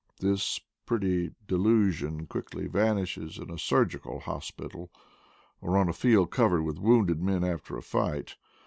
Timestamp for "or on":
5.61-5.89